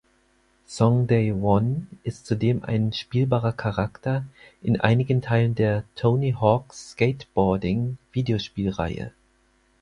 [0.67, 4.25] Song Dae-won ist zudem ein spielbarer Charakter
[4.63, 9.11] in einigen Teilen der "Tony Hawk’s Skateboarding"-Videospielreihe.